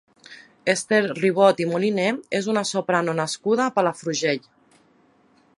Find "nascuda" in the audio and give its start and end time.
3.23-3.69